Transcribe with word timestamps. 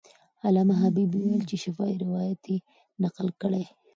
علامه 0.45 0.75
حبیبي 0.83 1.17
وویل 1.19 1.43
چې 1.49 1.55
شفاهي 1.63 1.95
روایت 2.05 2.41
یې 2.51 2.57
نقل 3.03 3.27
کړی. 3.41 3.63